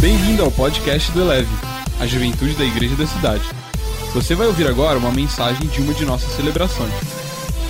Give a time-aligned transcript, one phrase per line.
[0.00, 1.50] Bem-vindo ao podcast do Eleve,
[2.00, 3.44] a juventude da igreja da cidade.
[4.14, 6.90] Você vai ouvir agora uma mensagem de uma de nossas celebrações.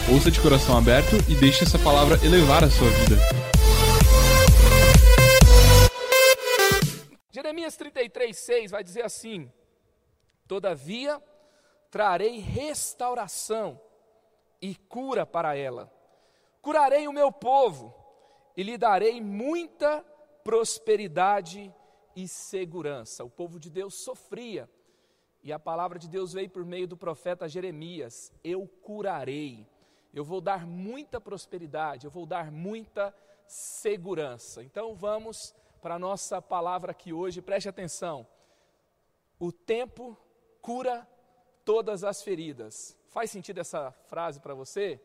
[0.08, 3.16] Ouça de coração aberto e deixe essa palavra elevar a sua vida.
[7.32, 9.50] Jeremias 33, 6 vai dizer assim:
[10.46, 11.20] Todavia
[11.90, 13.80] trarei restauração
[14.62, 15.92] e cura para ela.
[16.62, 17.92] Curarei o meu povo
[18.56, 20.04] e lhe darei muita
[20.44, 21.74] prosperidade
[22.14, 23.24] e segurança.
[23.24, 24.68] O povo de Deus sofria
[25.42, 29.66] e a palavra de Deus veio por meio do profeta Jeremias: Eu curarei,
[30.12, 33.14] eu vou dar muita prosperidade, eu vou dar muita
[33.46, 34.62] segurança.
[34.62, 38.26] Então vamos para a nossa palavra aqui hoje, preste atenção.
[39.38, 40.16] O tempo
[40.60, 41.08] cura
[41.64, 42.96] todas as feridas.
[43.08, 45.00] Faz sentido essa frase para você?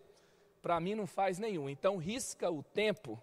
[0.62, 1.70] Para mim não faz nenhum.
[1.70, 3.22] Então risca o tempo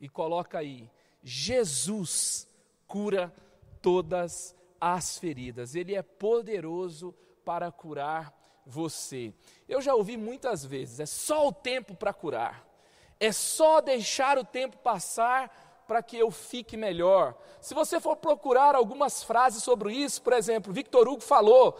[0.00, 0.90] e coloca aí:
[1.22, 2.47] Jesus
[2.88, 3.32] cura
[3.80, 5.76] todas as feridas.
[5.76, 8.34] Ele é poderoso para curar
[8.66, 9.32] você.
[9.68, 12.66] Eu já ouvi muitas vezes: é só o tempo para curar.
[13.20, 17.34] É só deixar o tempo passar para que eu fique melhor.
[17.60, 21.78] Se você for procurar algumas frases sobre isso, por exemplo, Victor Hugo falou: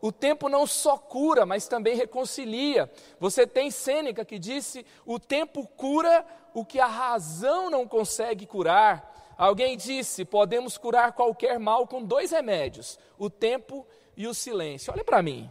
[0.00, 2.90] o tempo não só cura, mas também reconcilia.
[3.18, 9.19] Você tem Sêneca que disse: o tempo cura o que a razão não consegue curar.
[9.40, 14.92] Alguém disse: podemos curar qualquer mal com dois remédios: o tempo e o silêncio.
[14.92, 15.50] Olha para mim.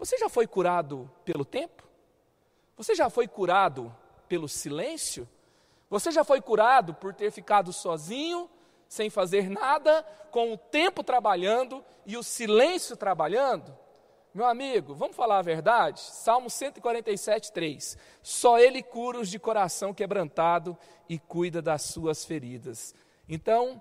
[0.00, 1.84] Você já foi curado pelo tempo?
[2.76, 3.94] Você já foi curado
[4.26, 5.28] pelo silêncio?
[5.88, 8.50] Você já foi curado por ter ficado sozinho,
[8.88, 13.78] sem fazer nada, com o tempo trabalhando e o silêncio trabalhando?
[14.34, 16.00] Meu amigo, vamos falar a verdade?
[16.00, 17.96] Salmo 147, 3.
[18.24, 20.76] Só Ele cura os de coração quebrantado
[21.08, 22.92] e cuida das suas feridas.
[23.32, 23.80] Então,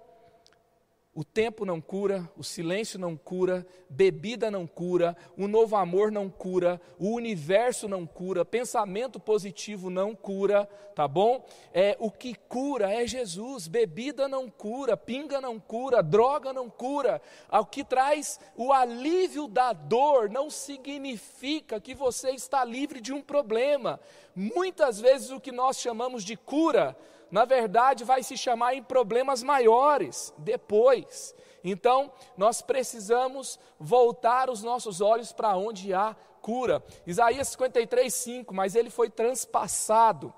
[1.12, 6.30] o tempo não cura, o silêncio não cura, bebida não cura, o novo amor não
[6.30, 10.66] cura, o universo não cura, pensamento positivo não cura,
[10.96, 11.44] tá bom?
[11.74, 17.20] É, o que cura é Jesus, bebida não cura, pinga não cura, droga não cura.
[17.52, 23.22] O que traz o alívio da dor não significa que você está livre de um
[23.22, 24.00] problema.
[24.36, 26.96] Muitas vezes o que nós chamamos de cura
[27.32, 31.36] na verdade, vai se chamar em problemas maiores depois.
[31.64, 36.84] Então, nós precisamos voltar os nossos olhos para onde há cura.
[37.06, 40.34] Isaías 53, 5, mas ele foi transpassado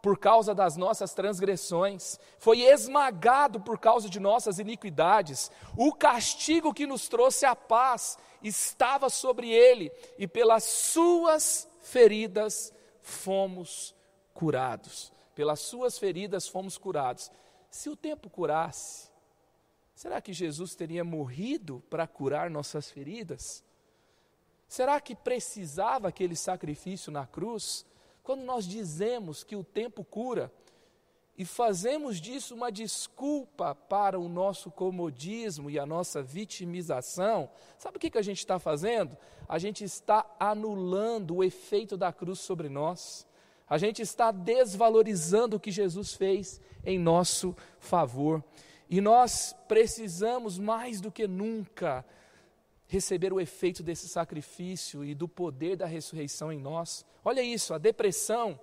[0.00, 5.48] por causa das nossas transgressões, foi esmagado por causa de nossas iniquidades.
[5.76, 13.94] O castigo que nos trouxe a paz estava sobre ele, e pelas suas feridas fomos
[14.34, 17.30] curados pelas suas feridas fomos curados.
[17.70, 19.10] Se o tempo curasse,
[19.94, 23.64] será que Jesus teria morrido para curar nossas feridas?
[24.68, 27.84] Será que precisava aquele sacrifício na cruz?
[28.22, 30.52] Quando nós dizemos que o tempo cura
[31.36, 38.00] e fazemos disso uma desculpa para o nosso comodismo e a nossa vitimização, sabe o
[38.00, 39.16] que, que a gente está fazendo?
[39.48, 43.26] A gente está anulando o efeito da cruz sobre nós
[43.72, 48.44] a gente está desvalorizando o que Jesus fez em nosso favor.
[48.86, 52.04] E nós precisamos mais do que nunca
[52.86, 57.06] receber o efeito desse sacrifício e do poder da ressurreição em nós.
[57.24, 58.60] Olha isso, a depressão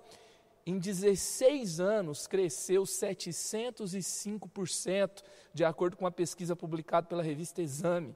[0.64, 8.14] em 16 anos cresceu 705%, de acordo com uma pesquisa publicada pela revista Exame.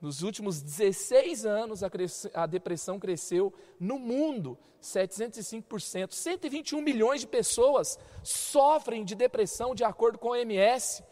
[0.00, 1.82] Nos últimos 16 anos,
[2.34, 6.12] a, depressão cresceu no mundo 705%.
[6.12, 11.02] 121 milhões de pessoas sofrem de depressão, de acordo com a OMS.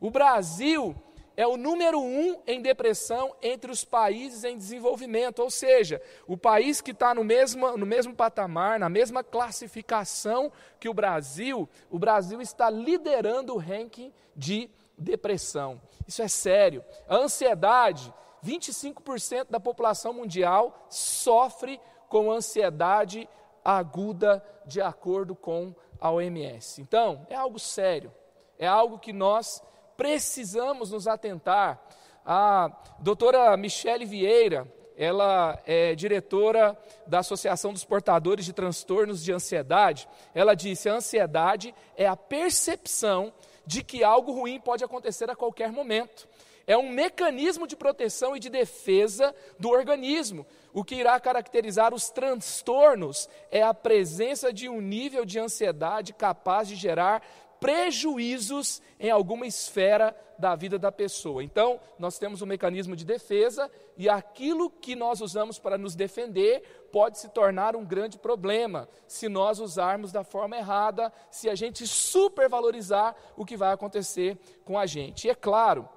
[0.00, 0.96] O Brasil
[1.36, 6.80] é o número um em depressão entre os países em desenvolvimento, ou seja, o país
[6.80, 12.40] que está no mesmo, no mesmo patamar, na mesma classificação que o Brasil, o Brasil
[12.40, 14.68] está liderando o ranking de
[14.98, 15.80] depressão.
[16.06, 16.84] Isso é sério.
[17.08, 18.12] A ansiedade
[18.44, 23.28] 25% da população mundial sofre com ansiedade
[23.64, 26.80] aguda, de acordo com a OMS.
[26.80, 28.12] Então, é algo sério,
[28.58, 29.62] é algo que nós
[29.96, 31.80] precisamos nos atentar.
[32.24, 34.66] A doutora Michele Vieira,
[34.96, 40.08] ela é diretora da Associação dos Portadores de Transtornos de Ansiedade.
[40.34, 43.32] Ela disse: a ansiedade é a percepção
[43.66, 46.28] de que algo ruim pode acontecer a qualquer momento
[46.70, 50.46] é um mecanismo de proteção e de defesa do organismo.
[50.72, 56.68] O que irá caracterizar os transtornos é a presença de um nível de ansiedade capaz
[56.68, 57.26] de gerar
[57.58, 61.42] prejuízos em alguma esfera da vida da pessoa.
[61.42, 66.86] Então, nós temos um mecanismo de defesa e aquilo que nós usamos para nos defender
[66.92, 71.84] pode se tornar um grande problema se nós usarmos da forma errada, se a gente
[71.84, 75.26] supervalorizar o que vai acontecer com a gente.
[75.26, 75.88] E é claro,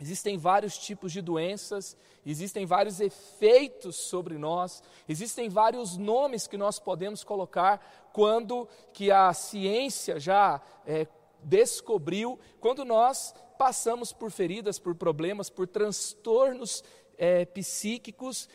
[0.00, 1.94] Existem vários tipos de doenças,
[2.24, 9.32] existem vários efeitos sobre nós, existem vários nomes que nós podemos colocar quando que a
[9.34, 11.06] ciência já é,
[11.42, 16.82] descobriu, quando nós passamos por feridas, por problemas, por transtornos
[17.18, 18.48] é, psíquicos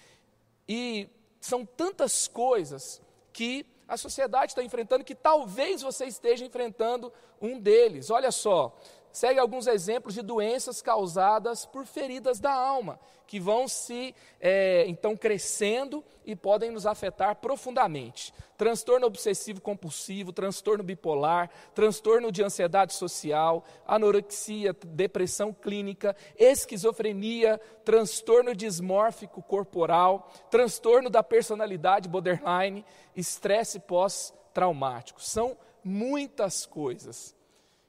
[0.68, 1.08] e
[1.40, 3.00] são tantas coisas
[3.32, 8.10] que a sociedade está enfrentando que talvez você esteja enfrentando um deles.
[8.10, 8.76] Olha só,
[9.16, 15.16] segue alguns exemplos de doenças causadas por feridas da alma, que vão se, é, então,
[15.16, 18.34] crescendo e podem nos afetar profundamente.
[18.58, 29.42] Transtorno obsessivo compulsivo, transtorno bipolar, transtorno de ansiedade social, anorexia, depressão clínica, esquizofrenia, transtorno dismórfico
[29.42, 32.86] corporal, transtorno da personalidade borderline,
[33.16, 35.22] estresse pós-traumático.
[35.22, 37.35] São muitas coisas.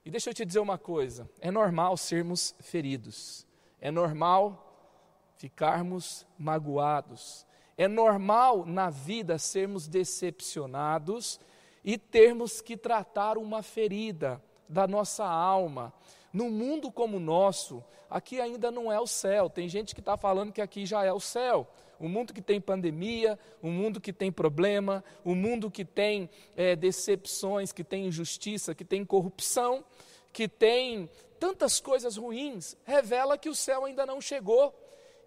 [0.06, 3.44] E deixa eu te dizer uma coisa: é normal sermos feridos,
[3.80, 4.62] é normal
[5.36, 7.44] ficarmos magoados,
[7.76, 11.40] é normal na vida sermos decepcionados
[11.84, 15.92] e termos que tratar uma ferida da nossa alma.
[16.32, 19.48] Num mundo como o nosso, aqui ainda não é o céu.
[19.48, 21.66] Tem gente que está falando que aqui já é o céu.
[22.00, 26.76] Um mundo que tem pandemia, um mundo que tem problema, um mundo que tem é,
[26.76, 29.84] decepções, que tem injustiça, que tem corrupção,
[30.32, 31.08] que tem
[31.40, 34.74] tantas coisas ruins, revela que o céu ainda não chegou.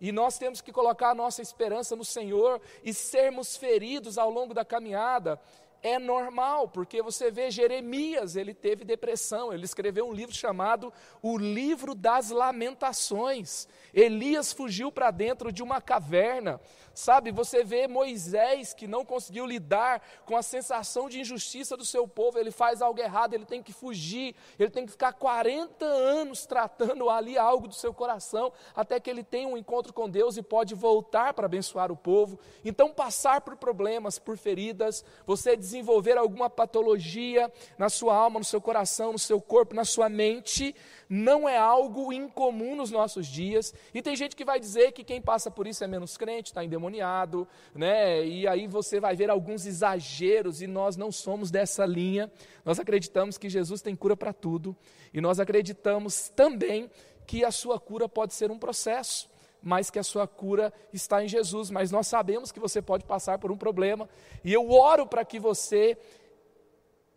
[0.01, 4.53] E nós temos que colocar a nossa esperança no Senhor e sermos feridos ao longo
[4.53, 5.39] da caminhada
[5.81, 11.37] é normal, porque você vê Jeremias, ele teve depressão, ele escreveu um livro chamado O
[11.37, 13.67] Livro das Lamentações.
[13.93, 16.59] Elias fugiu para dentro de uma caverna,
[16.93, 17.31] sabe?
[17.31, 22.37] Você vê Moisés que não conseguiu lidar com a sensação de injustiça do seu povo,
[22.37, 27.09] ele faz algo errado, ele tem que fugir, ele tem que ficar 40 anos tratando
[27.09, 30.75] ali algo do seu coração, até que ele tenha um encontro com Deus e pode
[30.75, 32.39] voltar para abençoar o povo.
[32.63, 38.59] Então, passar por problemas, por feridas, você desenvolver alguma patologia na sua alma, no seu
[38.59, 40.75] coração, no seu corpo, na sua mente,
[41.07, 43.73] não é algo incomum nos nossos dias.
[43.93, 46.63] E tem gente que vai dizer que quem passa por isso é menos crente, está
[46.63, 48.25] endemoniado, né?
[48.25, 52.31] E aí você vai ver alguns exageros, e nós não somos dessa linha.
[52.65, 54.75] Nós acreditamos que Jesus tem cura para tudo,
[55.13, 56.89] e nós acreditamos também
[57.27, 59.28] que a sua cura pode ser um processo
[59.61, 61.69] mas que a sua cura está em Jesus.
[61.69, 64.07] Mas nós sabemos que você pode passar por um problema,
[64.43, 65.97] e eu oro para que você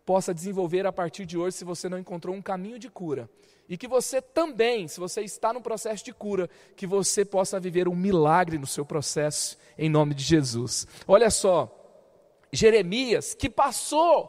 [0.05, 3.29] possa desenvolver a partir de hoje, se você não encontrou um caminho de cura.
[3.69, 7.87] E que você também, se você está no processo de cura, que você possa viver
[7.87, 10.85] um milagre no seu processo, em nome de Jesus.
[11.07, 11.73] Olha só,
[12.51, 14.27] Jeremias, que passou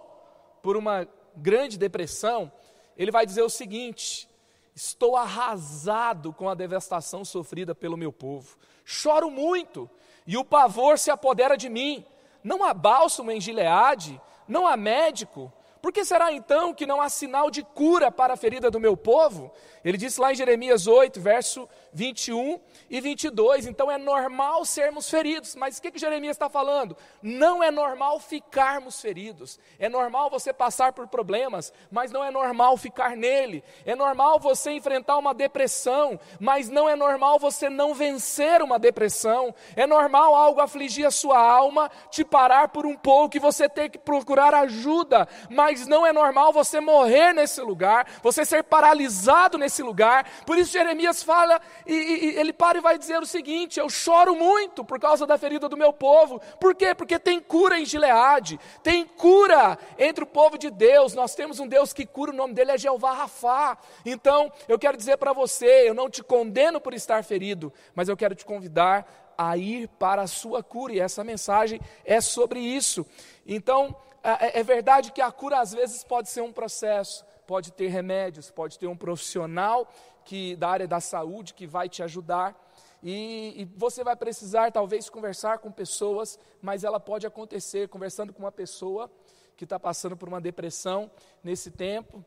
[0.62, 1.06] por uma
[1.36, 2.50] grande depressão,
[2.96, 4.28] ele vai dizer o seguinte:
[4.74, 8.56] Estou arrasado com a devastação sofrida pelo meu povo.
[8.84, 9.88] Choro muito
[10.26, 12.04] e o pavor se apodera de mim.
[12.42, 15.52] Não há bálsamo em Gileade, não há médico,
[15.84, 18.96] por que será então que não há sinal de cura para a ferida do meu
[18.96, 19.52] povo?
[19.84, 23.66] Ele disse lá em Jeremias 8, verso 21 e 22.
[23.66, 26.96] Então é normal sermos feridos, mas o que, que Jeremias está falando?
[27.22, 29.58] Não é normal ficarmos feridos.
[29.78, 33.62] É normal você passar por problemas, mas não é normal ficar nele.
[33.84, 39.54] É normal você enfrentar uma depressão, mas não é normal você não vencer uma depressão.
[39.76, 43.90] É normal algo afligir a sua alma, te parar por um pouco e você ter
[43.90, 49.58] que procurar ajuda, mas mas não é normal você morrer nesse lugar, você ser paralisado
[49.58, 50.24] nesse lugar.
[50.46, 54.36] Por isso Jeremias fala, e, e, ele para e vai dizer o seguinte: Eu choro
[54.36, 56.40] muito por causa da ferida do meu povo.
[56.60, 56.94] Por quê?
[56.94, 61.12] Porque tem cura em Gileade, tem cura entre o povo de Deus.
[61.12, 63.76] Nós temos um Deus que cura, o nome dele é Jeová Rafá.
[64.06, 68.16] Então, eu quero dizer para você, eu não te condeno por estar ferido, mas eu
[68.16, 73.04] quero te convidar a ir para a sua cura, e essa mensagem é sobre isso.
[73.44, 77.70] Então, é, é, é verdade que a cura às vezes pode ser um processo, pode
[77.70, 79.86] ter remédios, pode ter um profissional
[80.24, 82.58] que da área da saúde que vai te ajudar.
[83.02, 88.42] E, e, você vai precisar talvez conversar com pessoas, mas ela pode acontecer conversando com
[88.42, 89.10] uma pessoa
[89.58, 91.10] que está passando por uma depressão
[91.42, 92.24] nesse tempo.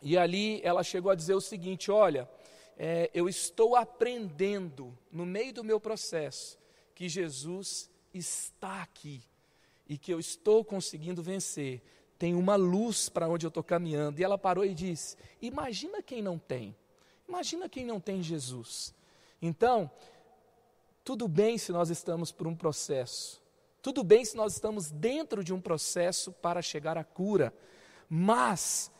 [0.00, 2.28] E ali ela chegou a dizer o seguinte: Olha,
[2.78, 6.56] é, eu estou aprendendo no meio do meu processo
[6.94, 9.24] que Jesus está aqui
[9.88, 11.82] e que eu estou conseguindo vencer
[12.18, 14.20] tem uma luz para onde eu estou caminhando.
[14.20, 16.74] E ela parou e disse: Imagina quem não tem.
[17.28, 18.94] Imagina quem não tem Jesus.
[19.40, 19.90] Então,
[21.04, 23.42] tudo bem se nós estamos por um processo.
[23.82, 27.52] Tudo bem se nós estamos dentro de um processo para chegar à cura.
[28.08, 28.90] Mas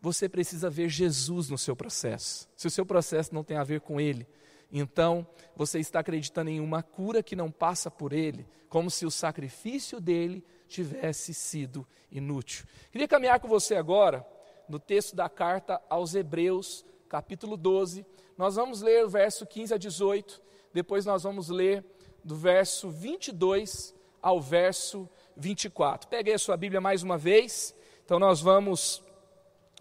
[0.00, 2.48] você precisa ver Jesus no seu processo.
[2.56, 4.26] Se o seu processo não tem a ver com Ele,
[4.72, 9.10] então você está acreditando em uma cura que não passa por Ele, como se o
[9.10, 12.64] sacrifício dele tivesse sido inútil.
[12.90, 14.26] Queria caminhar com você agora
[14.66, 18.06] no texto da carta aos Hebreus, capítulo 12.
[18.38, 20.40] Nós vamos ler o verso 15 a 18,
[20.72, 21.84] depois nós vamos ler
[22.24, 26.08] do verso 22 ao verso 24.
[26.08, 27.74] Pegue a sua Bíblia mais uma vez.
[28.04, 29.02] Então nós vamos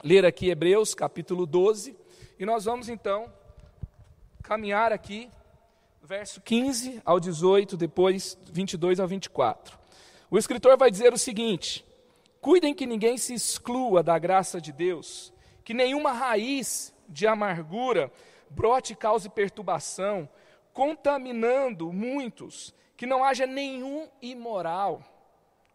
[0.03, 1.95] ler aqui Hebreus, capítulo 12,
[2.37, 3.31] e nós vamos então
[4.51, 5.31] caminhar aqui
[6.03, 9.79] verso 15 ao 18, depois 22 ao 24.
[10.29, 11.85] O escritor vai dizer o seguinte:
[12.41, 15.31] Cuidem que ninguém se exclua da graça de Deus,
[15.63, 18.11] que nenhuma raiz de amargura
[18.49, 20.27] brote e cause perturbação,
[20.73, 25.01] contaminando muitos, que não haja nenhum imoral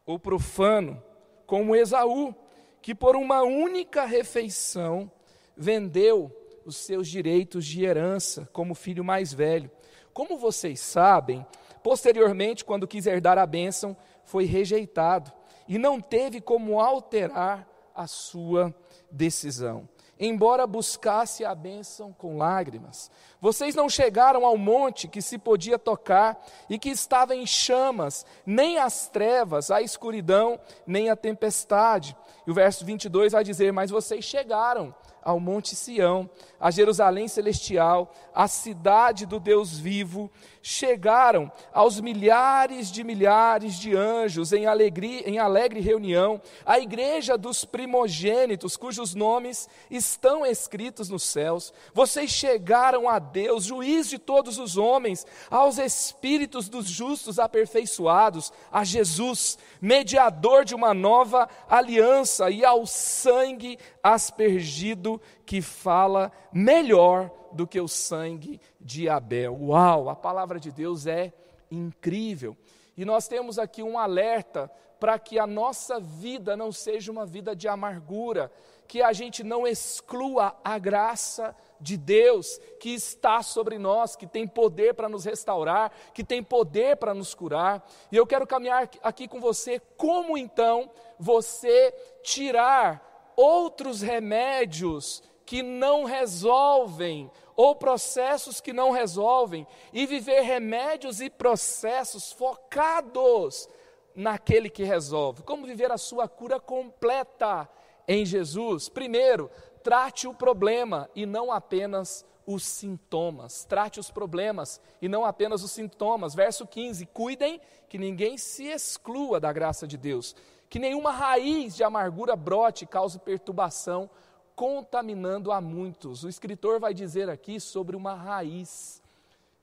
[0.05, 1.03] ou profano,
[1.47, 2.35] como Esaú,
[2.83, 5.11] que por uma única refeição
[5.57, 6.31] vendeu
[6.67, 9.71] os seus direitos de herança como filho mais velho.
[10.13, 11.47] Como vocês sabem,
[11.83, 15.33] posteriormente, quando quis herdar a bênção, foi rejeitado
[15.69, 18.75] e não teve como alterar a sua
[19.11, 19.89] decisão.
[20.19, 26.43] Embora buscasse a bênção com lágrimas, vocês não chegaram ao monte que se podia tocar
[26.71, 32.17] e que estava em chamas, nem as trevas, a escuridão, nem a tempestade.
[32.47, 34.95] E o verso 22 vai dizer: Mas vocês chegaram
[35.27, 36.31] ao Monte Sião,
[36.61, 40.31] a Jerusalém celestial, a cidade do Deus vivo,
[40.63, 47.65] chegaram aos milhares de milhares de anjos em, alegria, em alegre reunião, a igreja dos
[47.65, 51.75] primogênitos, cujos nomes estão escritos nos céus.
[51.93, 58.85] Vocês chegaram a Deus, juiz de todos os homens, aos espíritos dos justos aperfeiçoados, a
[58.85, 63.77] Jesus, mediador de uma nova aliança, e ao sangue
[64.15, 69.59] aspergido que fala melhor do que o sangue de Abel.
[69.61, 71.33] Uau, a palavra de Deus é
[71.71, 72.57] incrível.
[72.97, 74.71] E nós temos aqui um alerta
[75.01, 78.51] para que a nossa vida não seja uma vida de amargura,
[78.87, 84.47] que a gente não exclua a graça de Deus que está sobre nós, que tem
[84.47, 87.85] poder para nos restaurar, que tem poder para nos curar.
[88.13, 96.05] E eu quero caminhar aqui com você como então você tirar outros remédios que não
[96.05, 103.69] resolvem, ou processos que não resolvem, e viver remédios e processos focados
[104.15, 105.43] naquele que resolve.
[105.43, 107.69] Como viver a sua cura completa
[108.09, 108.89] em Jesus?
[108.89, 109.51] Primeiro,
[109.83, 113.65] trate o problema e não apenas os sintomas.
[113.65, 116.35] Trate os problemas e não apenas os sintomas.
[116.35, 120.35] Verso 15: Cuidem que ninguém se exclua da graça de Deus,
[120.77, 124.11] que nenhuma raiz de amargura brote e cause perturbação
[124.55, 126.23] contaminando a muitos.
[126.23, 129.03] O escritor vai dizer aqui sobre uma raiz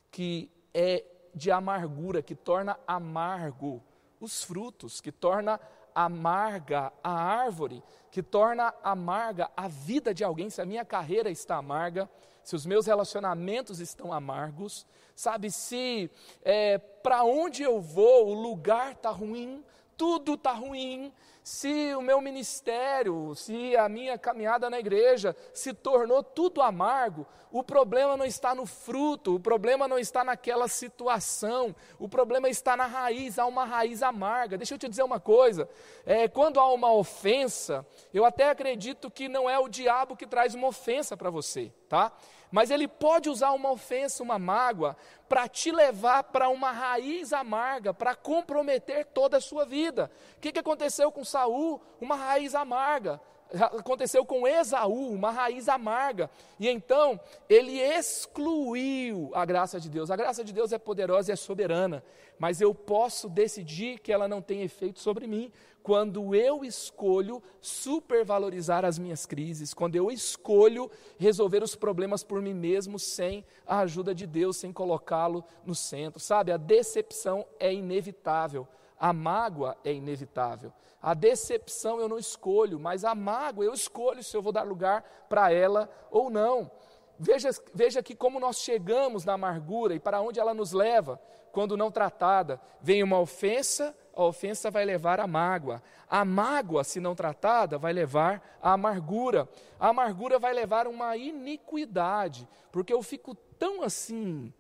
[0.10, 1.06] que é
[1.36, 3.80] de amargura, que torna amargo
[4.20, 5.60] os frutos, que torna
[5.94, 10.50] amarga a árvore, que torna amarga a vida de alguém.
[10.50, 12.10] Se a minha carreira está amarga,
[12.44, 14.84] se os meus relacionamentos estão amargos,
[15.16, 16.10] sabe, se
[16.44, 19.64] é, para onde eu vou o lugar está ruim,
[19.98, 26.24] tudo está ruim, se o meu ministério, se a minha caminhada na igreja se tornou
[26.24, 32.08] tudo amargo, o problema não está no fruto, o problema não está naquela situação, o
[32.08, 34.58] problema está na raiz, há uma raiz amarga.
[34.58, 35.70] Deixa eu te dizer uma coisa:
[36.06, 40.56] é, quando há uma ofensa, eu até acredito que não é o diabo que traz
[40.56, 42.12] uma ofensa para você, tá?
[42.54, 44.96] Mas ele pode usar uma ofensa, uma mágoa,
[45.28, 50.12] para te levar para uma raiz amarga, para comprometer toda a sua vida.
[50.38, 51.82] O que, que aconteceu com Saul?
[52.00, 53.20] Uma raiz amarga.
[53.52, 56.30] Aconteceu com Esaú, uma raiz amarga.
[56.60, 57.20] E então
[57.50, 60.12] ele excluiu a graça de Deus.
[60.12, 62.04] A graça de Deus é poderosa e é soberana,
[62.38, 65.52] mas eu posso decidir que ela não tem efeito sobre mim,
[65.84, 72.54] quando eu escolho supervalorizar as minhas crises, quando eu escolho resolver os problemas por mim
[72.54, 76.22] mesmo sem a ajuda de Deus, sem colocá-lo no centro.
[76.22, 78.66] Sabe, a decepção é inevitável,
[78.98, 80.72] a mágoa é inevitável.
[81.02, 85.04] A decepção eu não escolho, mas a mágoa eu escolho se eu vou dar lugar
[85.28, 86.72] para ela ou não.
[87.20, 91.20] Veja, veja que como nós chegamos na amargura e para onde ela nos leva,
[91.52, 92.60] quando não tratada.
[92.82, 95.82] Vem uma ofensa a ofensa vai levar à mágoa.
[96.10, 99.50] A mágoa, se não tratada, vai levar à amargura.
[99.80, 104.54] A amargura vai levar a uma iniquidade, porque eu fico tão assim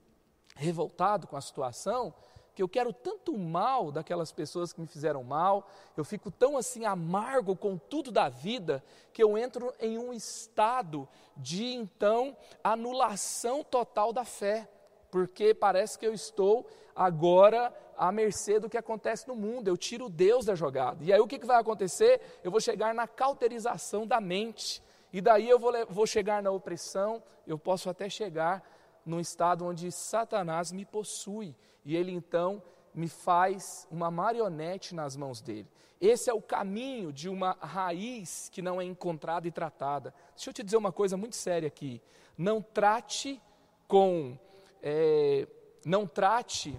[0.55, 2.13] revoltado com a situação
[2.55, 5.67] que eu quero tanto mal daquelas pessoas que me fizeram mal,
[5.97, 11.07] eu fico tão assim amargo com tudo da vida, que eu entro em um estado
[11.35, 14.69] de então anulação total da fé,
[15.09, 20.09] porque parece que eu estou agora à mercê do que acontece no mundo, eu tiro
[20.09, 21.03] Deus da jogada.
[21.03, 22.21] E aí o que, que vai acontecer?
[22.43, 24.81] Eu vou chegar na cauterização da mente,
[25.11, 28.63] e daí eu vou, vou chegar na opressão, eu posso até chegar
[29.05, 35.41] num estado onde Satanás me possui e ele então me faz uma marionete nas mãos
[35.41, 35.67] dele.
[35.99, 40.13] Esse é o caminho de uma raiz que não é encontrada e tratada.
[40.35, 42.01] Deixa eu te dizer uma coisa muito séria aqui.
[42.37, 43.41] Não trate
[43.87, 44.37] com,
[44.81, 45.47] é,
[45.85, 46.77] não trate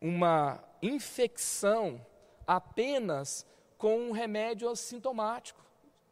[0.00, 2.04] uma infecção
[2.46, 3.46] apenas
[3.78, 5.64] com um remédio assintomático.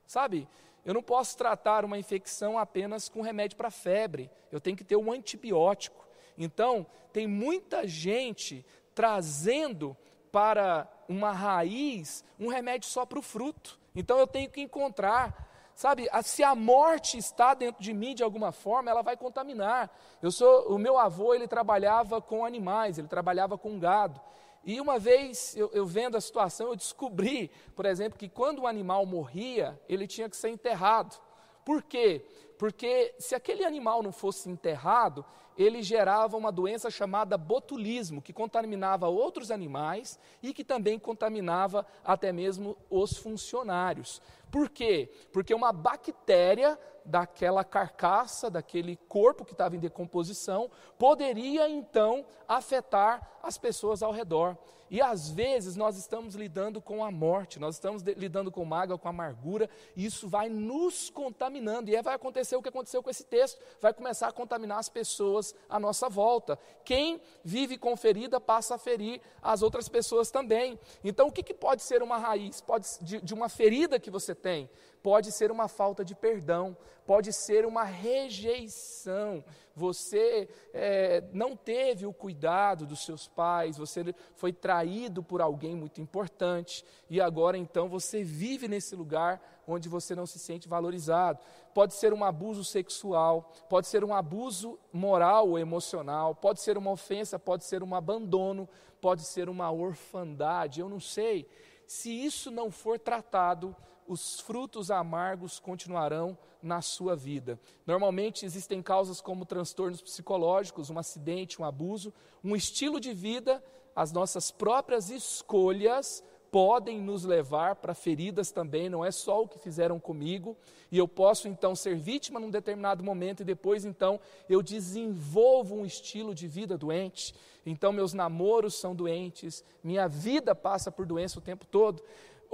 [0.06, 0.48] Sabe?
[0.84, 4.30] Eu não posso tratar uma infecção apenas com remédio para febre.
[4.52, 6.06] Eu tenho que ter um antibiótico.
[6.36, 8.64] Então, tem muita gente
[8.94, 9.96] trazendo
[10.30, 13.78] para uma raiz um remédio só para o fruto.
[13.94, 18.52] Então, eu tenho que encontrar sabe, se a morte está dentro de mim de alguma
[18.52, 19.90] forma, ela vai contaminar.
[20.22, 24.20] Eu sou, o meu avô, ele trabalhava com animais, ele trabalhava com gado.
[24.64, 28.66] E uma vez, eu, eu, vendo a situação, eu descobri, por exemplo, que quando o
[28.66, 31.16] animal morria, ele tinha que ser enterrado.
[31.64, 32.24] Por quê?
[32.58, 35.24] Porque se aquele animal não fosse enterrado,
[35.56, 42.32] ele gerava uma doença chamada botulismo, que contaminava outros animais e que também contaminava até
[42.32, 44.20] mesmo os funcionários.
[44.50, 45.10] Por quê?
[45.32, 53.58] Porque uma bactéria daquela carcaça, daquele corpo que estava em decomposição, poderia então afetar as
[53.58, 54.56] pessoas ao redor.
[54.90, 59.08] E às vezes nós estamos lidando com a morte, nós estamos lidando com mágoa, com
[59.08, 61.90] amargura, e isso vai nos contaminando.
[61.90, 64.88] E aí vai acontecer o que aconteceu com esse texto: vai começar a contaminar as
[64.88, 66.58] pessoas à nossa volta.
[66.84, 70.78] Quem vive com ferida passa a ferir as outras pessoas também.
[71.02, 74.34] Então, o que, que pode ser uma raiz pode, de, de uma ferida que você
[74.34, 74.70] tem?
[75.04, 79.44] Pode ser uma falta de perdão, pode ser uma rejeição.
[79.76, 86.00] Você é, não teve o cuidado dos seus pais, você foi traído por alguém muito
[86.00, 91.38] importante e agora então você vive nesse lugar onde você não se sente valorizado.
[91.74, 96.92] Pode ser um abuso sexual, pode ser um abuso moral ou emocional, pode ser uma
[96.92, 98.66] ofensa, pode ser um abandono,
[99.02, 101.46] pode ser uma orfandade, eu não sei.
[101.86, 107.58] Se isso não for tratado, os frutos amargos continuarão na sua vida.
[107.86, 112.12] Normalmente existem causas como transtornos psicológicos, um acidente, um abuso,
[112.42, 113.62] um estilo de vida,
[113.94, 116.22] as nossas próprias escolhas
[116.54, 120.56] podem nos levar para feridas também, não é só o que fizeram comigo,
[120.88, 125.84] e eu posso então ser vítima num determinado momento e depois então eu desenvolvo um
[125.84, 127.34] estilo de vida doente.
[127.66, 132.00] Então meus namoros são doentes, minha vida passa por doença o tempo todo.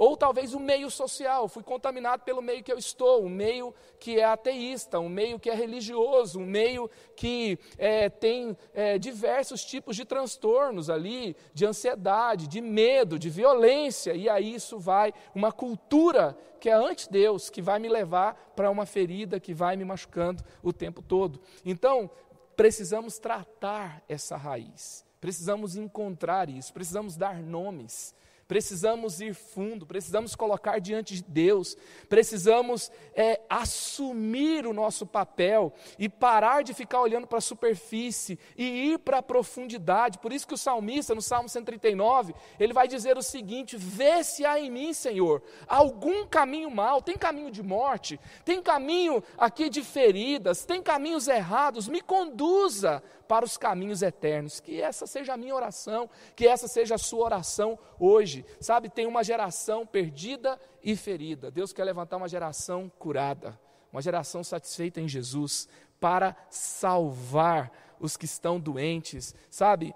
[0.01, 4.19] Ou talvez o meio social, fui contaminado pelo meio que eu estou, um meio que
[4.19, 9.95] é ateísta, um meio que é religioso, um meio que é, tem é, diversos tipos
[9.95, 16.35] de transtornos ali, de ansiedade, de medo, de violência, e aí isso vai, uma cultura
[16.59, 20.73] que é anti-Deus, que vai me levar para uma ferida que vai me machucando o
[20.73, 21.39] tempo todo.
[21.63, 22.09] Então,
[22.55, 28.19] precisamos tratar essa raiz, precisamos encontrar isso, precisamos dar nomes
[28.51, 31.77] precisamos ir fundo, precisamos colocar diante de Deus,
[32.09, 38.91] precisamos é, assumir o nosso papel e parar de ficar olhando para a superfície e
[38.91, 40.19] ir para a profundidade.
[40.19, 44.43] Por isso que o salmista, no Salmo 139, ele vai dizer o seguinte: Vê se
[44.43, 49.81] há em mim, Senhor, algum caminho mal, tem caminho de morte, tem caminho aqui de
[49.81, 54.59] feridas, tem caminhos errados, me conduza para os caminhos eternos.
[54.59, 58.40] Que essa seja a minha oração, que essa seja a sua oração hoje.
[58.59, 61.51] Sabe, tem uma geração perdida e ferida.
[61.51, 63.59] Deus quer levantar uma geração curada,
[63.91, 65.67] uma geração satisfeita em Jesus,
[65.99, 69.35] para salvar os que estão doentes.
[69.49, 69.93] Sabe,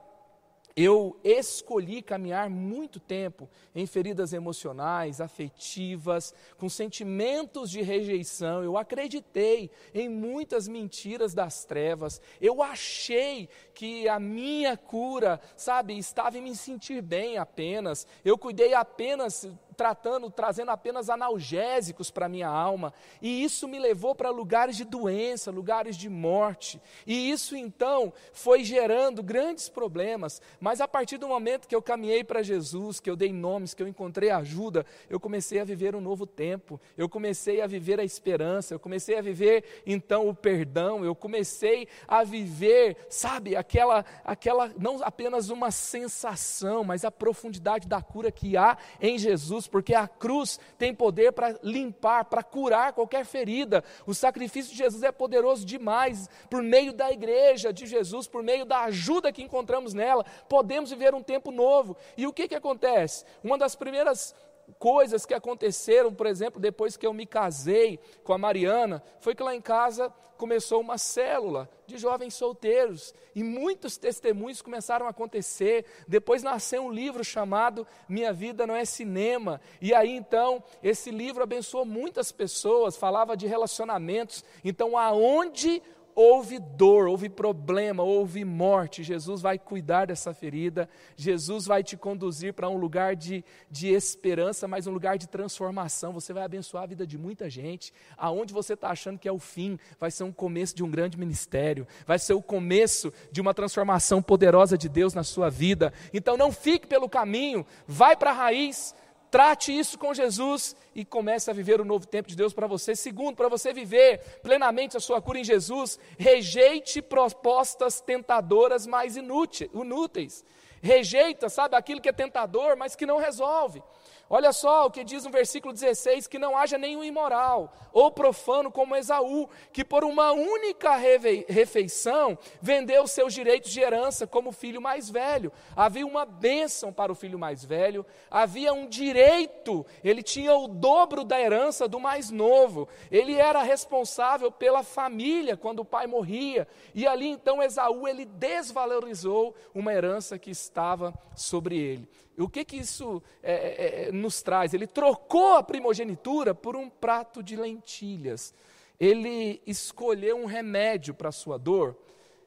[0.75, 8.61] eu escolhi caminhar muito tempo em feridas emocionais, afetivas, com sentimentos de rejeição.
[8.61, 12.19] Eu acreditei em muitas mentiras das trevas.
[12.41, 18.05] Eu achei que a minha cura, sabe, estava em me sentir bem apenas.
[18.25, 24.29] Eu cuidei apenas tratando, trazendo apenas analgésicos para minha alma, e isso me levou para
[24.29, 30.41] lugares de doença, lugares de morte, e isso então foi gerando grandes problemas.
[30.59, 33.83] Mas a partir do momento que eu caminhei para Jesus, que eu dei nomes, que
[33.83, 38.03] eu encontrei ajuda, eu comecei a viver um novo tempo, eu comecei a viver a
[38.03, 44.71] esperança, eu comecei a viver então o perdão, eu comecei a viver, sabe, aquela, aquela
[44.77, 50.07] não apenas uma sensação, mas a profundidade da cura que há em Jesus, porque a
[50.07, 53.83] cruz tem poder para limpar, para curar qualquer ferida.
[54.05, 56.29] O sacrifício de Jesus é poderoso demais.
[56.49, 61.13] Por meio da igreja de Jesus, por meio da ajuda que encontramos nela, podemos viver
[61.13, 61.95] um tempo novo.
[62.17, 63.25] E o que, que acontece?
[63.43, 64.35] Uma das primeiras
[64.79, 69.43] coisas que aconteceram, por exemplo, depois que eu me casei com a Mariana, foi que
[69.43, 75.85] lá em casa começou uma célula de jovens solteiros e muitos testemunhos começaram a acontecer.
[76.07, 81.43] Depois nasceu um livro chamado Minha Vida Não é Cinema, e aí então esse livro
[81.43, 84.43] abençoou muitas pessoas, falava de relacionamentos.
[84.63, 85.81] Então, aonde
[86.15, 92.53] houve dor, houve problema, houve morte, Jesus vai cuidar dessa ferida, Jesus vai te conduzir
[92.53, 96.13] para um lugar de, de esperança, mas um lugar de transformação.
[96.13, 97.93] Você vai abençoar a vida de muita gente.
[98.17, 101.19] Aonde você está achando que é o fim, vai ser um começo de um grande
[101.19, 105.91] ministério, vai ser o começo de uma transformação poderosa de Deus na sua vida.
[106.13, 108.95] Então não fique pelo caminho, vai para a raiz
[109.35, 112.95] Trate isso com Jesus e comece a viver o novo tempo de Deus para você.
[112.95, 120.45] Segundo, para você viver plenamente a sua cura em Jesus, rejeite propostas tentadoras mais inúteis.
[120.81, 123.83] Rejeita, sabe, aquilo que é tentador, mas que não resolve.
[124.27, 128.71] Olha só o que diz no versículo 16: que não haja nenhum imoral ou profano
[128.71, 135.09] como Esaú, que por uma única refeição vendeu seus direitos de herança como filho mais
[135.09, 135.51] velho.
[135.75, 141.23] Havia uma bênção para o filho mais velho, havia um direito, ele tinha o dobro
[141.23, 147.07] da herança do mais novo, ele era responsável pela família quando o pai morria, e
[147.07, 152.09] ali então Esaú ele desvalorizou uma herança que estava sobre ele.
[152.37, 154.73] O que, que isso é, é, é, nos traz?
[154.73, 158.53] Ele trocou a primogenitura por um prato de lentilhas.
[158.99, 161.97] Ele escolheu um remédio para a sua dor.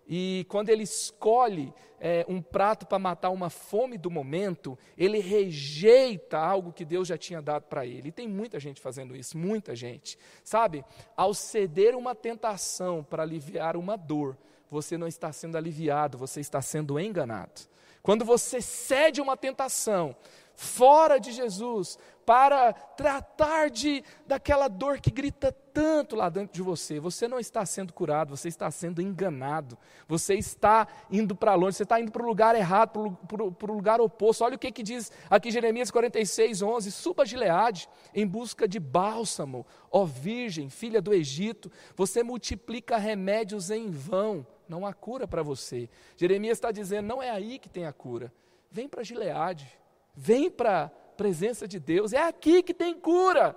[0.06, 6.38] E quando ele escolhe é, um prato para matar uma fome do momento, ele rejeita
[6.38, 8.08] algo que Deus já tinha dado para ele.
[8.08, 10.18] E tem muita gente fazendo isso, muita gente.
[10.42, 10.84] Sabe,
[11.16, 14.36] ao ceder uma tentação para aliviar uma dor,
[14.70, 17.62] você não está sendo aliviado, você está sendo enganado.
[18.02, 20.16] Quando você cede uma tentação
[20.58, 26.98] fora de Jesus para tratar de daquela dor que grita tanto lá dentro de você,
[26.98, 31.84] você não está sendo curado, você está sendo enganado, você está indo para longe, você
[31.84, 34.44] está indo para o lugar errado, para o lugar oposto.
[34.44, 39.64] Olha o que, que diz aqui Jeremias 46, 11: Suba Gileade em busca de bálsamo,
[39.90, 45.88] ó Virgem, filha do Egito, você multiplica remédios em vão não há cura para você.
[46.16, 48.32] Jeremias está dizendo: não é aí que tem a cura.
[48.70, 49.66] Vem para Gileade,
[50.14, 53.56] vem para a presença de Deus, é aqui que tem cura.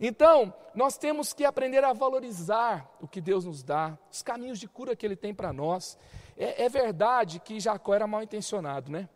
[0.00, 4.68] Então, nós temos que aprender a valorizar o que Deus nos dá, os caminhos de
[4.68, 5.96] cura que Ele tem para nós.
[6.36, 9.08] É, é verdade que Jacó era mal intencionado, né?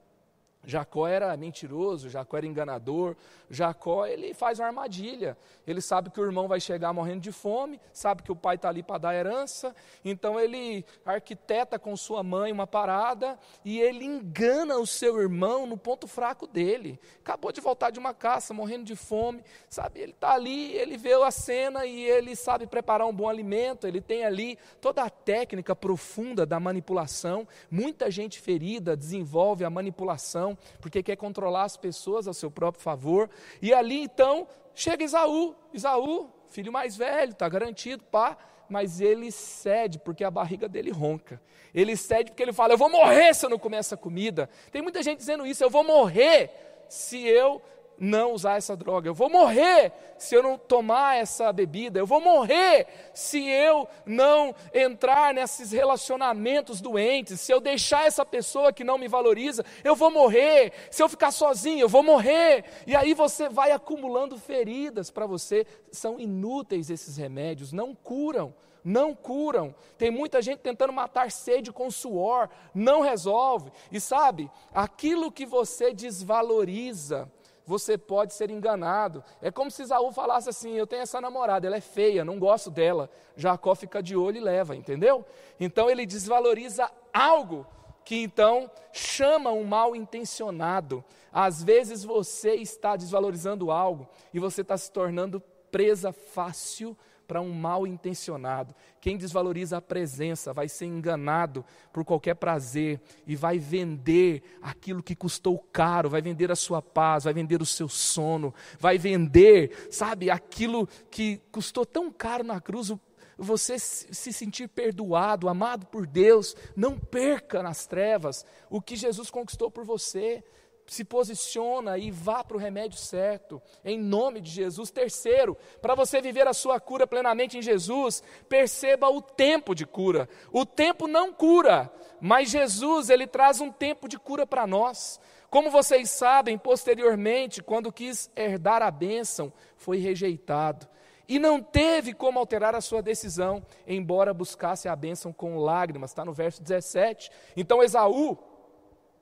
[0.65, 3.17] Jacó era mentiroso, Jacó era enganador,
[3.49, 5.37] Jacó ele faz uma armadilha.
[5.67, 8.69] Ele sabe que o irmão vai chegar morrendo de fome, sabe que o pai está
[8.69, 14.77] ali para dar herança, então ele arquiteta com sua mãe uma parada e ele engana
[14.79, 17.01] o seu irmão no ponto fraco dele.
[17.21, 20.01] Acabou de voltar de uma caça, morrendo de fome, sabe?
[20.01, 24.01] Ele está ali, ele vê a cena e ele sabe preparar um bom alimento, ele
[24.01, 27.49] tem ali toda a técnica profunda da manipulação.
[27.71, 30.50] Muita gente ferida desenvolve a manipulação
[30.81, 33.29] porque quer controlar as pessoas a seu próprio favor.
[33.61, 38.37] E ali então chega Isaú, Isaú, filho mais velho, está garantido, pá,
[38.69, 41.41] mas ele cede porque a barriga dele ronca.
[41.75, 44.49] Ele cede porque ele fala: Eu vou morrer se eu não comer essa comida.
[44.71, 46.51] Tem muita gente dizendo isso: Eu vou morrer
[46.89, 47.61] se eu
[48.01, 49.09] não usar essa droga.
[49.09, 51.99] Eu vou morrer se eu não tomar essa bebida.
[51.99, 57.41] Eu vou morrer se eu não entrar nesses relacionamentos doentes.
[57.41, 60.73] Se eu deixar essa pessoa que não me valoriza, eu vou morrer.
[60.91, 62.65] Se eu ficar sozinho, eu vou morrer.
[62.87, 65.67] E aí você vai acumulando feridas para você.
[65.93, 69.75] São inúteis esses remédios, não curam não curam.
[69.99, 73.71] Tem muita gente tentando matar sede com suor, não resolve.
[73.93, 77.31] E sabe, aquilo que você desvaloriza,
[77.71, 79.23] você pode ser enganado.
[79.41, 82.69] É como se Isaú falasse assim: Eu tenho essa namorada, ela é feia, não gosto
[82.69, 83.09] dela.
[83.37, 85.25] Jacó fica de olho e leva, entendeu?
[85.59, 87.65] Então ele desvaloriza algo
[88.05, 91.05] que então chama um mal intencionado.
[91.33, 96.97] Às vezes você está desvalorizando algo e você está se tornando presa fácil
[97.31, 98.75] para um mal intencionado.
[99.01, 105.15] Quem desvaloriza a presença vai ser enganado por qualquer prazer e vai vender aquilo que
[105.15, 110.29] custou caro, vai vender a sua paz, vai vender o seu sono, vai vender, sabe,
[110.29, 112.93] aquilo que custou tão caro na cruz,
[113.39, 119.71] você se sentir perdoado, amado por Deus, não perca nas trevas o que Jesus conquistou
[119.71, 120.43] por você
[120.91, 124.91] se posiciona e vá para o remédio certo, em nome de Jesus.
[124.91, 130.29] Terceiro, para você viver a sua cura plenamente em Jesus, perceba o tempo de cura.
[130.53, 131.89] O tempo não cura,
[132.21, 135.21] mas Jesus, ele traz um tempo de cura para nós.
[135.49, 140.89] Como vocês sabem, posteriormente, quando quis herdar a bênção, foi rejeitado.
[141.29, 146.25] E não teve como alterar a sua decisão, embora buscasse a bênção com lágrimas, está
[146.25, 147.31] no verso 17.
[147.57, 148.37] Então Esaú,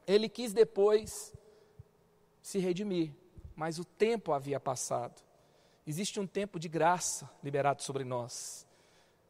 [0.07, 1.37] ele quis depois
[2.42, 3.12] se redimir,
[3.55, 5.22] mas o tempo havia passado.
[5.87, 8.66] Existe um tempo de graça liberado sobre nós.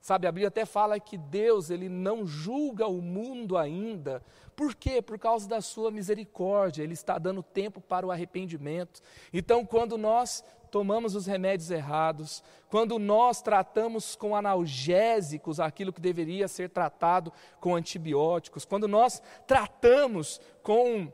[0.01, 4.23] Sabe, a Bíblia até fala que Deus, ele não julga o mundo ainda.
[4.57, 5.03] Por quê?
[5.03, 9.01] Por causa da sua misericórdia, ele está dando tempo para o arrependimento.
[9.33, 16.49] Então, quando nós tomamos os remédios errados, quando nós tratamos com analgésicos aquilo que deveria
[16.49, 21.13] ser tratado com antibióticos, quando nós tratamos com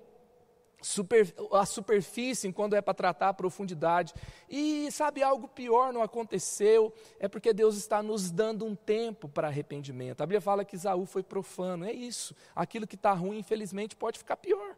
[0.85, 4.15] super, a superfície quando é para tratar a profundidade.
[4.49, 9.49] E sabe, algo pior não aconteceu, é porque Deus está nos dando um tempo para
[9.49, 10.21] arrependimento.
[10.21, 12.35] A Bíblia fala que Isaú foi profano, é isso.
[12.55, 14.77] Aquilo que está ruim, infelizmente, pode ficar pior.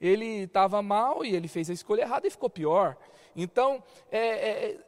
[0.00, 2.96] Ele estava mal e ele fez a escolha errada e ficou pior.
[3.34, 4.78] Então, é, é,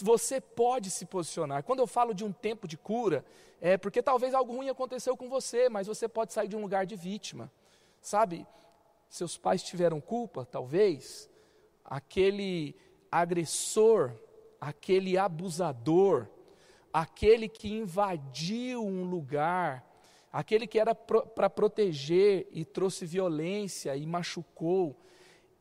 [0.00, 1.62] você pode se posicionar.
[1.62, 3.24] Quando eu falo de um tempo de cura,
[3.60, 6.86] é porque talvez algo ruim aconteceu com você, mas você pode sair de um lugar
[6.86, 7.50] de vítima.
[8.00, 8.46] Sabe,
[9.12, 11.28] seus pais tiveram culpa, talvez,
[11.84, 12.74] aquele
[13.10, 14.10] agressor,
[14.58, 16.26] aquele abusador,
[16.90, 19.86] aquele que invadiu um lugar,
[20.32, 24.98] aquele que era para pro, proteger e trouxe violência e machucou,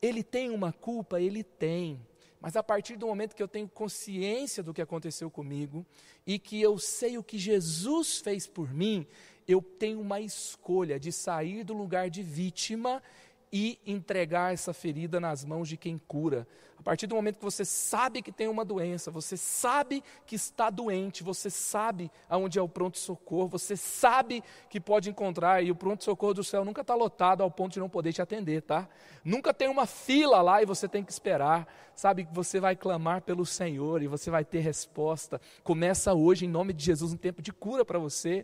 [0.01, 1.19] ele tem uma culpa?
[1.19, 1.99] Ele tem.
[2.39, 5.85] Mas a partir do momento que eu tenho consciência do que aconteceu comigo
[6.25, 9.05] e que eu sei o que Jesus fez por mim,
[9.45, 13.03] eu tenho uma escolha de sair do lugar de vítima
[13.51, 16.47] e entregar essa ferida nas mãos de quem cura.
[16.81, 20.69] A partir do momento que você sabe que tem uma doença, você sabe que está
[20.71, 26.33] doente, você sabe aonde é o pronto-socorro, você sabe que pode encontrar, e o pronto-socorro
[26.33, 28.89] do céu nunca está lotado ao ponto de não poder te atender, tá?
[29.23, 32.25] Nunca tem uma fila lá e você tem que esperar, sabe?
[32.25, 35.39] que Você vai clamar pelo Senhor e você vai ter resposta.
[35.63, 38.43] Começa hoje, em nome de Jesus, um tempo de cura para você.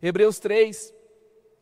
[0.00, 0.94] Hebreus 3,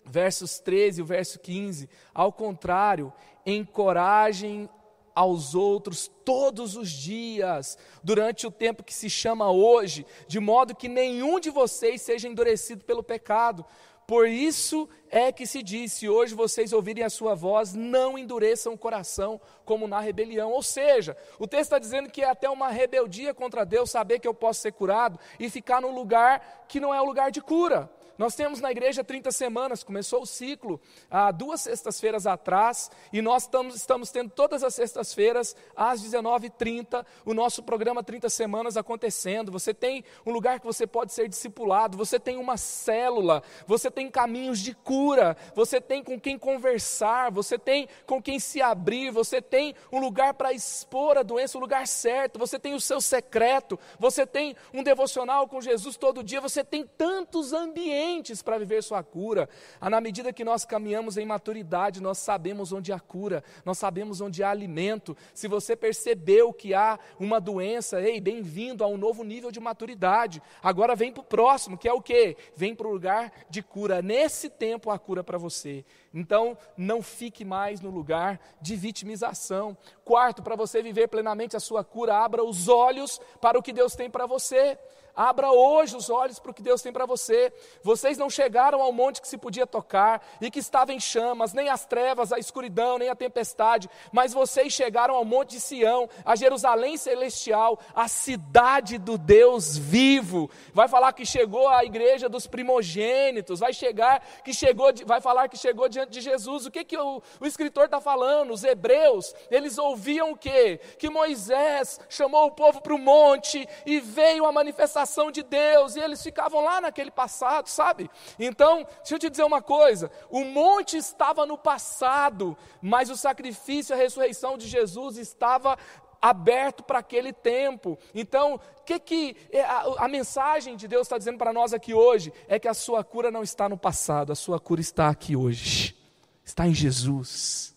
[0.04, 1.88] versos 13 e o verso 15.
[2.14, 3.12] Ao contrário,
[3.44, 4.68] encorajem
[5.14, 10.88] aos outros todos os dias, durante o tempo que se chama hoje, de modo que
[10.88, 13.64] nenhum de vocês seja endurecido pelo pecado.
[14.06, 18.72] Por isso é que se diz: se hoje vocês ouvirem a sua voz, não endureçam
[18.72, 20.50] o coração como na rebelião.
[20.50, 24.26] Ou seja, o texto está dizendo que é até uma rebeldia contra Deus saber que
[24.28, 27.88] eu posso ser curado e ficar num lugar que não é o lugar de cura.
[28.18, 33.44] Nós temos na igreja 30 semanas, começou o ciclo há duas sextas-feiras atrás, e nós
[33.44, 39.50] estamos, estamos tendo todas as sextas-feiras, às 19h30, o nosso programa 30 semanas acontecendo.
[39.50, 44.10] Você tem um lugar que você pode ser discipulado, você tem uma célula, você tem
[44.10, 49.40] caminhos de cura, você tem com quem conversar, você tem com quem se abrir, você
[49.40, 53.78] tem um lugar para expor a doença, o lugar certo, você tem o seu secreto,
[53.98, 58.01] você tem um devocional com Jesus todo dia, você tem tantos ambientes
[58.42, 59.48] para viver sua cura.
[59.80, 64.20] Ah, na medida que nós caminhamos em maturidade, nós sabemos onde há cura, nós sabemos
[64.20, 65.16] onde há alimento.
[65.32, 70.42] Se você percebeu que há uma doença, ei, bem-vindo a um novo nível de maturidade.
[70.62, 72.36] Agora vem para o próximo, que é o quê?
[72.56, 74.02] Vem para o lugar de cura.
[74.02, 75.84] Nesse tempo há cura para você.
[76.12, 79.76] Então, não fique mais no lugar de vitimização.
[80.04, 83.94] Quarto, para você viver plenamente a sua cura, abra os olhos para o que Deus
[83.94, 84.78] tem para você.
[85.14, 87.52] Abra hoje os olhos para o que Deus tem para você.
[87.82, 91.68] Vocês não chegaram ao monte que se podia tocar e que estava em chamas, nem
[91.68, 96.34] as trevas, a escuridão, nem a tempestade, mas vocês chegaram ao monte de Sião, a
[96.34, 100.50] Jerusalém celestial, a cidade do Deus vivo.
[100.72, 105.58] Vai falar que chegou a igreja dos primogênitos, vai chegar que chegou, vai falar que
[105.58, 106.64] chegou diante de Jesus.
[106.64, 108.52] O que que o, o escritor está falando?
[108.52, 110.80] Os hebreus, eles ouviam o quê?
[110.98, 115.96] Que Moisés chamou o povo para o monte e veio a manifestação manifestação de Deus,
[115.96, 118.10] e eles ficavam lá naquele passado, sabe?
[118.38, 123.92] Então, deixa eu te dizer uma coisa: o monte estava no passado, mas o sacrifício
[123.92, 125.76] e a ressurreição de Jesus estava
[126.20, 127.98] aberto para aquele tempo.
[128.14, 131.92] Então, o que, que é, a, a mensagem de Deus está dizendo para nós aqui
[131.92, 135.34] hoje é que a sua cura não está no passado, a sua cura está aqui
[135.34, 135.96] hoje,
[136.44, 137.74] está em Jesus.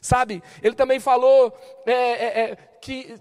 [0.00, 1.56] Sabe, ele também falou
[1.86, 3.20] é, é, é que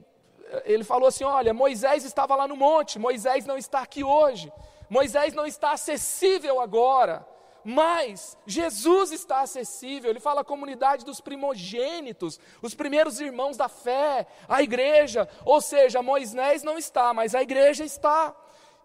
[0.66, 4.52] ele falou assim: olha, Moisés estava lá no monte, Moisés não está aqui hoje,
[4.90, 7.26] Moisés não está acessível agora,
[7.64, 10.10] mas Jesus está acessível.
[10.10, 16.02] Ele fala a comunidade dos primogênitos, os primeiros irmãos da fé, a igreja, ou seja,
[16.02, 18.36] Moisés não está, mas a igreja está.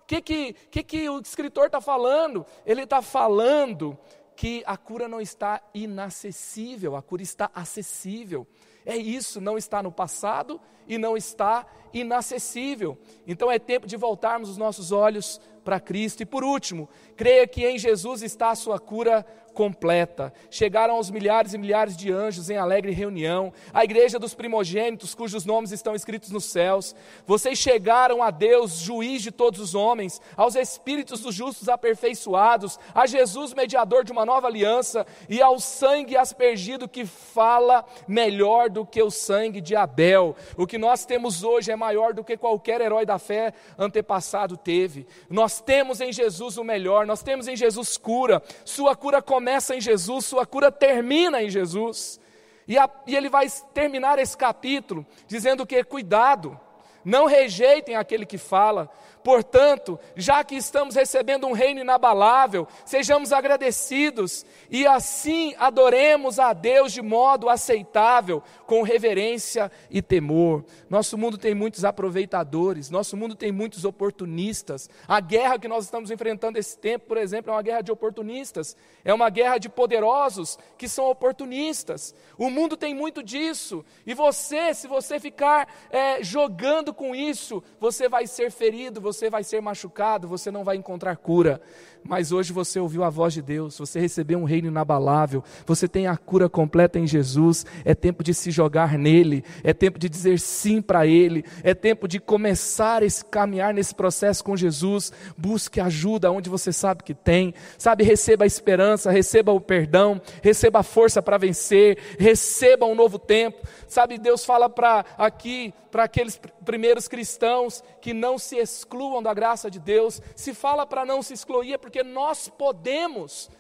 [0.03, 2.47] O que, que, que, que o escritor está falando?
[2.65, 3.99] Ele está falando
[4.37, 8.47] que a cura não está inacessível, a cura está acessível.
[8.87, 12.97] É isso, não está no passado e não está inacessível.
[13.27, 16.23] Então é tempo de voltarmos os nossos olhos para Cristo.
[16.23, 19.25] E por último, creia que em Jesus está a sua cura
[19.57, 20.35] completa.
[20.51, 25.47] Chegaram aos milhares e milhares de anjos em alegre reunião, a igreja dos primogênitos, cujos
[25.47, 26.95] nomes estão escritos nos céus.
[27.27, 33.07] Vocês chegaram a Deus, juiz de todos os homens, aos espíritos dos justos aperfeiçoados, a
[33.07, 39.03] Jesus, mediador de uma nova aliança, e ao sangue aspergido que fala melhor do que
[39.03, 40.37] o sangue de Abel.
[40.59, 45.07] O que nós temos hoje é maior do que qualquer herói da fé antepassado teve.
[45.31, 48.43] Nós temos em Jesus o melhor, nós temos em Jesus cura.
[48.65, 52.21] Sua cura começa em Jesus, sua cura termina em Jesus.
[52.69, 56.59] E, a, e ele vai terminar esse capítulo dizendo que cuidado,
[57.05, 58.91] não rejeitem aquele que fala,
[59.27, 66.93] Portanto, já que estamos recebendo um reino inabalável, sejamos agradecidos e assim adoremos a Deus
[66.93, 70.65] de modo aceitável, com reverência e temor.
[70.89, 74.89] Nosso mundo tem muitos aproveitadores, nosso mundo tem muitos oportunistas.
[75.09, 78.77] A guerra que nós estamos enfrentando esse tempo, por exemplo, é uma guerra de oportunistas,
[79.05, 82.15] é uma guerra de poderosos que são oportunistas.
[82.39, 88.09] O mundo tem muito disso, e você, se você ficar é, jogando com isso, você
[88.09, 91.61] vai ser ferido, você você vai ser machucado, você não vai encontrar cura.
[92.09, 96.07] Mas hoje você ouviu a voz de Deus, você recebeu um reino inabalável, você tem
[96.07, 97.67] a cura completa em Jesus.
[97.85, 102.07] É tempo de se jogar nele, é tempo de dizer sim para ele, é tempo
[102.07, 105.13] de começar a caminhar nesse processo com Jesus.
[105.37, 108.05] Busque ajuda onde você sabe que tem, sabe?
[108.05, 113.67] Receba a esperança, receba o perdão, receba a força para vencer, receba um novo tempo,
[113.89, 114.19] sabe?
[114.19, 119.79] Deus fala para aqui, para aqueles primeiros cristãos que não se excluam da graça de
[119.79, 123.51] Deus, se fala para não se excluir, é porque porque nós podemos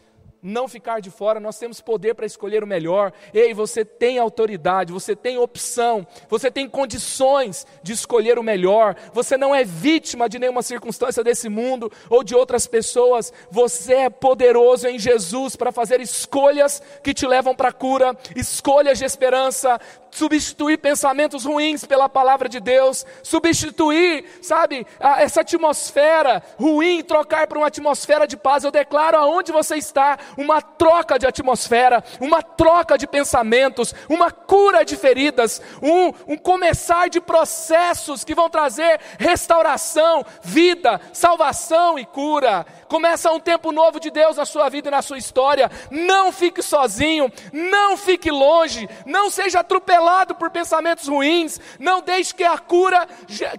[0.47, 3.13] não ficar de fora, nós temos poder para escolher o melhor.
[3.35, 8.95] Ei, você tem autoridade, você tem opção, você tem condições de escolher o melhor.
[9.13, 13.33] Você não é vítima de nenhuma circunstância desse mundo ou de outras pessoas.
[13.51, 18.99] Você é poderoso em Jesus para fazer escolhas que te levam para a cura, escolhas
[18.99, 19.81] de esperança,
[20.17, 27.67] substituir pensamentos ruins pela palavra de Deus, substituir, sabe, essa atmosfera ruim, trocar por uma
[27.67, 28.65] atmosfera de paz.
[28.65, 34.85] Eu declaro aonde você está, uma troca de atmosfera, uma troca de pensamentos, uma cura
[34.85, 42.67] de feridas, um, um começar de processos que vão trazer restauração, vida, salvação e cura.
[42.89, 45.71] Começa um tempo novo de Deus na sua vida e na sua história.
[45.91, 52.45] Não fique sozinho, não fique longe, não seja atropelado por pensamentos ruins, não deixe que
[52.45, 53.07] a cura,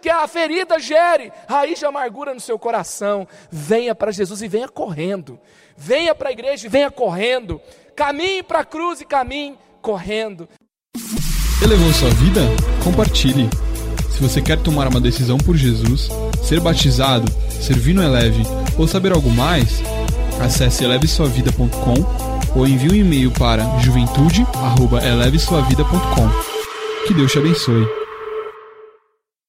[0.01, 3.27] que a ferida gere raiz de amargura no seu coração.
[3.49, 5.39] Venha para Jesus e venha correndo.
[5.77, 7.61] Venha para a igreja e venha correndo.
[7.95, 10.49] Caminhe para a cruz e caminhe correndo.
[11.61, 12.41] Elevou sua vida?
[12.83, 13.47] Compartilhe.
[14.09, 16.09] Se você quer tomar uma decisão por Jesus,
[16.43, 18.41] ser batizado, servir no Eleve
[18.77, 19.83] ou saber algo mais,
[20.41, 21.93] acesse elevesuavida.com
[22.55, 26.29] ou envie um e-mail para juventude@elevesuavida.com.
[27.07, 28.06] Que Deus te abençoe.